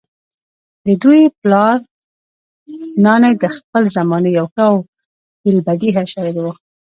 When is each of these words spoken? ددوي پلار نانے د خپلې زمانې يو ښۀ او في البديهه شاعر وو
ددوي 0.85 1.21
پلار 1.41 1.77
نانے 3.03 3.31
د 3.41 3.43
خپلې 3.55 3.89
زمانې 3.97 4.29
يو 4.37 4.45
ښۀ 4.53 4.63
او 4.69 4.75
في 5.39 5.47
البديهه 5.55 6.03
شاعر 6.13 6.35
وو 6.43 6.51